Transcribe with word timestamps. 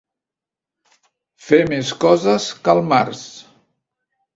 Fer 1.49 1.61
més 1.75 1.95
coses 2.07 2.51
que 2.67 2.77
el 2.77 2.85
març. 2.95 3.25